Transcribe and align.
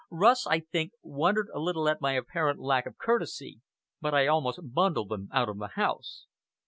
Rust, 0.09 0.47
I 0.49 0.61
think, 0.61 0.93
wondered 1.03 1.49
a 1.53 1.59
little 1.59 1.87
at 1.87 2.01
my 2.01 2.13
apparent 2.13 2.59
lack 2.59 2.87
of 2.87 2.97
courtesy; 2.97 3.61
but 4.01 4.15
I 4.15 4.25
almost 4.25 4.73
bundled 4.73 5.09
them 5.09 5.29
out 5.31 5.47
of 5.47 5.59
the 5.59 5.67
house. 5.77 6.25